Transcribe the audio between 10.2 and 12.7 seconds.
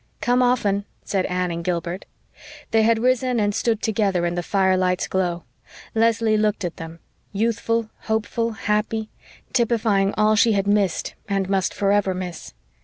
she had missed and must forever miss.